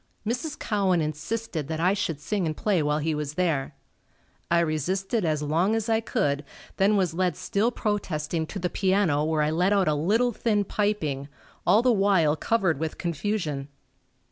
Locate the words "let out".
9.51-9.87